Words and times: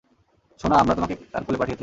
সোনা, 0.59 0.75
আমরা 0.75 0.93
তোমাকে 0.95 1.15
তার 1.31 1.43
কোলে 1.43 1.57
পাঠিয়েছিলাম। 1.57 1.79